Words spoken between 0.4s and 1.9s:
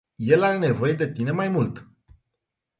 are nevoie de tine mai mult.